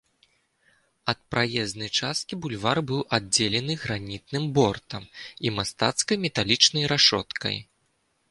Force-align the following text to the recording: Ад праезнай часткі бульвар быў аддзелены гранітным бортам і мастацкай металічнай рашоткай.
Ад 1.11 1.19
праезнай 1.33 1.89
часткі 1.99 2.33
бульвар 2.45 2.77
быў 2.91 3.01
аддзелены 3.19 3.73
гранітным 3.83 4.43
бортам 4.57 5.03
і 5.49 5.53
мастацкай 5.59 6.15
металічнай 6.27 6.85
рашоткай. 6.93 7.55